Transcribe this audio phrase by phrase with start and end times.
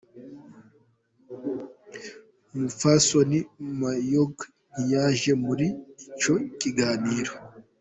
[2.51, 3.37] Umupfasoni
[3.79, 5.67] Mayorga ntiyaje muri
[6.11, 7.31] ico kiganiro.